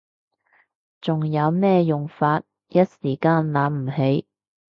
[0.99, 2.41] 仲有咩用法？
[2.69, 4.25] 一時間諗唔起